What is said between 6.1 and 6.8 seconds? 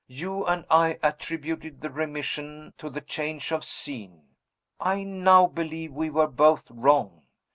both